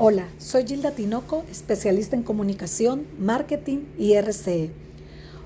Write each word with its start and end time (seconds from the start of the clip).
Hola, 0.00 0.28
soy 0.38 0.64
Gilda 0.64 0.92
Tinoco, 0.92 1.42
especialista 1.50 2.14
en 2.14 2.22
comunicación, 2.22 3.04
marketing 3.18 3.78
y 3.98 4.14
RCE. 4.14 4.70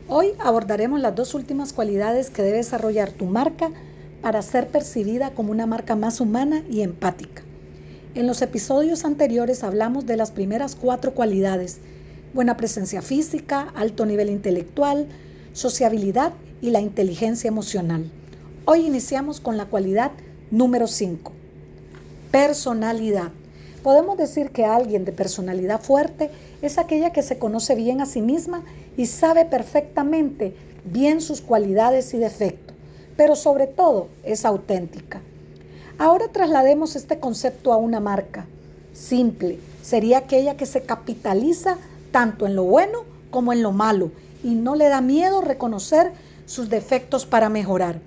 Hoy 0.09 0.35
abordaremos 0.39 1.01
las 1.01 1.15
dos 1.15 1.33
últimas 1.33 1.73
cualidades 1.73 2.29
que 2.29 2.43
debe 2.43 2.59
desarrollar 2.59 3.13
tu 3.13 3.25
marca 3.25 3.71
para 4.21 4.43
ser 4.43 4.69
percibida 4.69 5.31
como 5.31 5.53
una 5.53 5.65
marca 5.65 5.97
más 5.97 6.21
humana 6.21 6.63
y 6.69 6.83
empática. 6.83 7.41
En 8.15 8.27
los 8.27 8.43
episodios 8.43 9.07
anteriores 9.07 9.65
hablamos 9.65 10.05
de 10.05 10.19
las 10.19 10.33
primeras 10.33 10.77
cuatro 10.77 11.15
cualidades, 11.15 11.79
buena 12.35 12.59
presencia 12.59 13.01
física, 13.01 13.73
alto 13.75 14.05
nivel 14.05 14.29
intelectual, 14.29 15.07
sociabilidad 15.55 16.35
y 16.61 16.73
la 16.73 16.83
inteligencia 16.83 17.49
emocional. 17.49 18.05
Hoy 18.67 18.85
iniciamos 18.85 19.41
con 19.41 19.57
la 19.57 19.65
cualidad 19.65 20.11
número 20.51 20.89
5, 20.89 21.33
personalidad. 22.31 23.33
Podemos 23.83 24.17
decir 24.17 24.51
que 24.51 24.65
alguien 24.65 25.05
de 25.05 25.13
personalidad 25.13 25.81
fuerte 25.81 26.31
es 26.63 26.79
aquella 26.79 27.13
que 27.13 27.23
se 27.23 27.39
conoce 27.39 27.75
bien 27.75 28.01
a 28.01 28.07
sí 28.07 28.23
misma 28.23 28.65
y 28.97 29.07
sabe 29.07 29.45
perfectamente 29.45 30.55
bien 30.85 31.21
sus 31.21 31.41
cualidades 31.41 32.15
y 32.15 32.19
defectos, 32.19 32.77
pero 33.17 33.35
sobre 33.35 33.67
todo 33.67 34.09
es 34.23 34.45
auténtica. 34.45 35.21
Ahora 35.99 36.29
traslademos 36.29 36.97
este 36.97 37.19
concepto 37.19 37.73
a 37.73 37.77
una 37.77 38.01
marca. 38.01 38.47
Simple, 38.93 39.59
sería 39.83 40.19
aquella 40.19 40.57
que 40.57 40.67
se 40.67 40.83
capitaliza 40.83 41.77
tanto 42.13 42.47
en 42.47 42.55
lo 42.55 42.65
bueno 42.65 43.01
como 43.31 43.53
en 43.53 43.63
lo 43.63 43.73
malo 43.73 44.11
y 44.45 44.55
no 44.55 44.77
le 44.77 44.89
da 44.89 45.01
miedo 45.01 45.41
reconocer 45.41 46.13
sus 46.47 46.71
defectos 46.71 47.27
para 47.27 47.49
mejorar. 47.49 48.01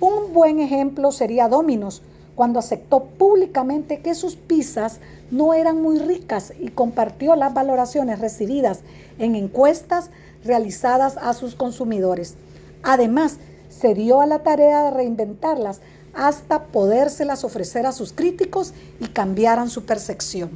Un 0.00 0.32
buen 0.32 0.58
ejemplo 0.58 1.12
sería 1.12 1.48
Dominos, 1.48 2.02
cuando 2.34 2.58
aceptó 2.58 3.04
públicamente 3.04 4.00
que 4.00 4.14
sus 4.14 4.36
pizzas 4.36 4.98
no 5.30 5.54
eran 5.54 5.80
muy 5.80 5.98
ricas 5.98 6.52
y 6.58 6.68
compartió 6.68 7.36
las 7.36 7.54
valoraciones 7.54 8.18
recibidas 8.18 8.80
en 9.18 9.36
encuestas 9.36 10.10
realizadas 10.44 11.16
a 11.16 11.32
sus 11.34 11.54
consumidores. 11.54 12.34
Además, 12.82 13.36
se 13.70 13.94
dio 13.94 14.20
a 14.20 14.26
la 14.26 14.42
tarea 14.42 14.84
de 14.84 14.90
reinventarlas 14.90 15.80
hasta 16.12 16.64
podérselas 16.64 17.44
ofrecer 17.44 17.86
a 17.86 17.92
sus 17.92 18.12
críticos 18.12 18.72
y 19.00 19.08
cambiaran 19.08 19.68
su 19.68 19.84
percepción. 19.84 20.50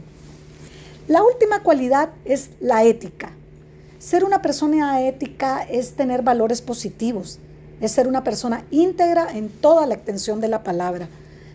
La 1.08 1.22
última 1.22 1.62
cualidad 1.62 2.10
es 2.24 2.50
la 2.60 2.84
ética. 2.84 3.32
Ser 3.98 4.24
una 4.24 4.42
persona 4.42 5.02
ética 5.02 5.62
es 5.62 5.94
tener 5.94 6.22
valores 6.22 6.62
positivos, 6.62 7.38
es 7.80 7.92
ser 7.92 8.06
una 8.06 8.22
persona 8.22 8.64
íntegra 8.70 9.28
en 9.32 9.48
toda 9.48 9.86
la 9.86 9.94
extensión 9.94 10.40
de 10.40 10.48
la 10.48 10.62
palabra 10.62 11.08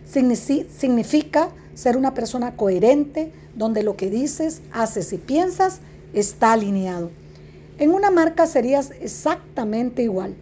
Significa 0.04 1.48
ser 1.74 1.96
una 1.96 2.14
persona 2.14 2.56
coherente, 2.56 3.32
donde 3.54 3.82
lo 3.82 3.96
que 3.96 4.10
dices, 4.10 4.62
haces 4.72 5.12
y 5.12 5.18
piensas 5.18 5.80
está 6.12 6.52
alineado. 6.52 7.10
En 7.78 7.90
una 7.90 8.10
marca 8.10 8.46
serías 8.46 8.92
exactamente 9.00 10.02
igual. 10.02 10.34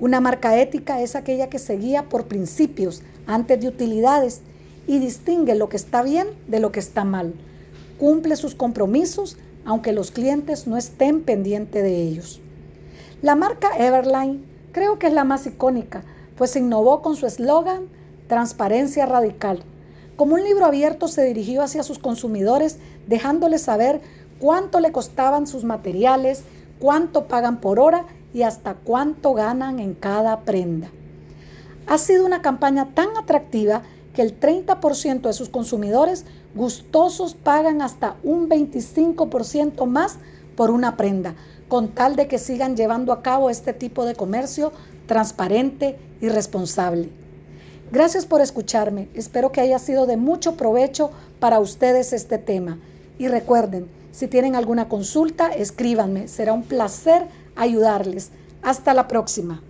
Una 0.00 0.20
marca 0.20 0.58
ética 0.58 1.02
es 1.02 1.14
aquella 1.14 1.50
que 1.50 1.58
se 1.58 1.76
guía 1.76 2.08
por 2.08 2.26
principios 2.26 3.02
antes 3.26 3.60
de 3.60 3.68
utilidades 3.68 4.40
y 4.86 4.98
distingue 4.98 5.54
lo 5.54 5.68
que 5.68 5.76
está 5.76 6.02
bien 6.02 6.28
de 6.48 6.60
lo 6.60 6.72
que 6.72 6.80
está 6.80 7.04
mal. 7.04 7.34
Cumple 7.98 8.36
sus 8.36 8.54
compromisos 8.54 9.36
aunque 9.64 9.92
los 9.92 10.10
clientes 10.10 10.66
no 10.66 10.76
estén 10.76 11.22
pendientes 11.22 11.82
de 11.82 12.02
ellos. 12.02 12.40
La 13.20 13.36
marca 13.36 13.70
Everline 13.78 14.42
creo 14.72 14.98
que 14.98 15.06
es 15.06 15.12
la 15.12 15.24
más 15.24 15.46
icónica, 15.46 16.02
pues 16.36 16.56
innovó 16.56 17.02
con 17.02 17.14
su 17.14 17.26
eslogan 17.26 17.84
Transparencia 18.28 19.06
Radical. 19.06 19.62
Como 20.16 20.34
un 20.34 20.44
libro 20.44 20.66
abierto 20.66 21.08
se 21.08 21.24
dirigió 21.24 21.62
hacia 21.62 21.82
sus 21.82 21.98
consumidores, 21.98 22.78
dejándoles 23.06 23.62
saber 23.62 24.00
cuánto 24.38 24.80
le 24.80 24.92
costaban 24.92 25.46
sus 25.46 25.64
materiales, 25.64 26.42
cuánto 26.78 27.28
pagan 27.28 27.60
por 27.60 27.78
hora 27.78 28.06
y 28.34 28.42
hasta 28.42 28.74
cuánto 28.74 29.34
ganan 29.34 29.78
en 29.78 29.94
cada 29.94 30.40
prenda. 30.40 30.88
Ha 31.86 31.98
sido 31.98 32.24
una 32.26 32.42
campaña 32.42 32.94
tan 32.94 33.16
atractiva 33.16 33.82
que 34.14 34.22
el 34.22 34.38
30% 34.38 35.22
de 35.22 35.32
sus 35.32 35.48
consumidores 35.48 36.24
gustosos 36.54 37.34
pagan 37.34 37.82
hasta 37.82 38.16
un 38.22 38.48
25% 38.48 39.86
más 39.86 40.18
por 40.56 40.70
una 40.70 40.96
prenda, 40.96 41.34
con 41.68 41.88
tal 41.88 42.16
de 42.16 42.28
que 42.28 42.38
sigan 42.38 42.76
llevando 42.76 43.12
a 43.12 43.22
cabo 43.22 43.48
este 43.48 43.72
tipo 43.72 44.04
de 44.04 44.14
comercio 44.14 44.72
transparente 45.06 45.98
y 46.20 46.28
responsable. 46.28 47.21
Gracias 47.92 48.24
por 48.24 48.40
escucharme. 48.40 49.08
Espero 49.12 49.52
que 49.52 49.60
haya 49.60 49.78
sido 49.78 50.06
de 50.06 50.16
mucho 50.16 50.56
provecho 50.56 51.10
para 51.38 51.60
ustedes 51.60 52.14
este 52.14 52.38
tema. 52.38 52.78
Y 53.18 53.28
recuerden, 53.28 53.86
si 54.12 54.28
tienen 54.28 54.56
alguna 54.56 54.88
consulta, 54.88 55.48
escríbanme. 55.48 56.26
Será 56.26 56.54
un 56.54 56.62
placer 56.62 57.26
ayudarles. 57.54 58.30
Hasta 58.62 58.94
la 58.94 59.08
próxima. 59.08 59.62